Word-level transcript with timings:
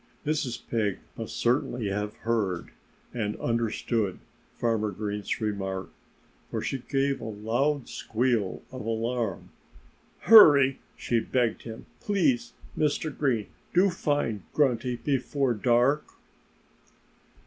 Mrs. 0.25 0.59
Pig 0.67 0.97
must 1.15 1.35
certainly 1.35 1.89
have 1.89 2.15
heard 2.15 2.71
and 3.13 3.35
understood 3.35 4.17
Farmer 4.55 4.89
Green's 4.89 5.39
remark. 5.39 5.91
For 6.49 6.59
she 6.59 6.79
gave 6.79 7.21
a 7.21 7.25
loud 7.25 7.87
squeal 7.87 8.63
of 8.71 8.81
alarm. 8.83 9.51
"Hurry!" 10.21 10.79
she 10.97 11.19
begged 11.19 11.61
him. 11.61 11.85
"Please, 11.99 12.53
Mr. 12.75 13.15
Green, 13.15 13.45
do 13.75 13.91
find 13.91 14.41
Grunty 14.55 14.95
before 14.95 15.53
dark!" 15.53 16.03